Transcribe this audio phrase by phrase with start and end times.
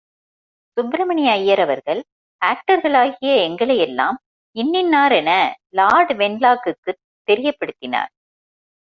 [0.77, 1.99] சுப்பிரமணிய ஐயர் அவர்கள்,
[2.41, 4.17] ஆக்டர்களாகிய எங்களையெல்லாம்
[4.55, 5.29] இன்னின்னாரென
[5.69, 8.11] லார்ட் வென்லாக்குக்குத் தெரியப்படுத்தினார்.